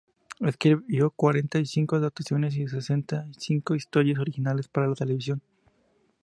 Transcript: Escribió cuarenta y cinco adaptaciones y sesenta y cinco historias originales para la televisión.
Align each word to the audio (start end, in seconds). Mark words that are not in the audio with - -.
Escribió 0.39 1.11
cuarenta 1.11 1.59
y 1.59 1.67
cinco 1.67 1.95
adaptaciones 1.97 2.55
y 2.57 2.67
sesenta 2.67 3.27
y 3.29 3.35
cinco 3.35 3.75
historias 3.75 4.17
originales 4.17 4.67
para 4.67 4.87
la 4.87 4.95
televisión. 4.95 5.43